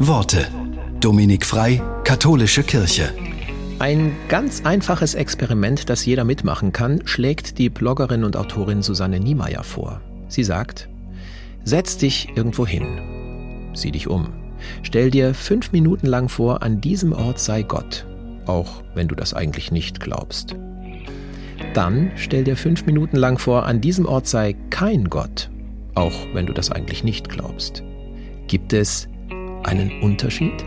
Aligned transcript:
Worte. 0.00 0.46
Dominik 1.00 1.44
Frei, 1.44 1.82
Katholische 2.04 2.62
Kirche. 2.62 3.12
Ein 3.80 4.14
ganz 4.28 4.64
einfaches 4.64 5.14
Experiment, 5.14 5.90
das 5.90 6.06
jeder 6.06 6.22
mitmachen 6.22 6.70
kann, 6.70 7.02
schlägt 7.04 7.58
die 7.58 7.68
Bloggerin 7.68 8.22
und 8.22 8.36
Autorin 8.36 8.80
Susanne 8.80 9.18
Niemeyer 9.18 9.64
vor. 9.64 10.00
Sie 10.28 10.44
sagt, 10.44 10.88
setz 11.64 11.96
dich 11.96 12.28
irgendwo 12.36 12.64
hin. 12.64 13.70
Sieh 13.74 13.90
dich 13.90 14.06
um. 14.06 14.28
Stell 14.84 15.10
dir 15.10 15.34
fünf 15.34 15.72
Minuten 15.72 16.06
lang 16.06 16.28
vor, 16.28 16.62
an 16.62 16.80
diesem 16.80 17.12
Ort 17.12 17.40
sei 17.40 17.62
Gott, 17.62 18.06
auch 18.46 18.84
wenn 18.94 19.08
du 19.08 19.16
das 19.16 19.34
eigentlich 19.34 19.72
nicht 19.72 19.98
glaubst. 19.98 20.54
Dann 21.74 22.12
stell 22.14 22.44
dir 22.44 22.56
fünf 22.56 22.86
Minuten 22.86 23.16
lang 23.16 23.36
vor, 23.36 23.66
an 23.66 23.80
diesem 23.80 24.06
Ort 24.06 24.28
sei 24.28 24.54
kein 24.70 25.10
Gott, 25.10 25.50
auch 25.96 26.14
wenn 26.34 26.46
du 26.46 26.52
das 26.52 26.70
eigentlich 26.70 27.02
nicht 27.02 27.28
glaubst. 27.28 27.82
Gibt 28.46 28.72
es 28.72 29.08
einen 29.68 30.00
Unterschied? 30.00 30.64